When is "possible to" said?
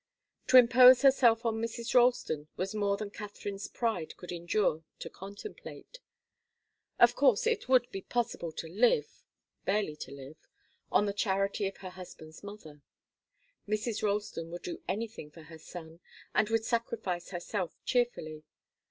8.01-8.67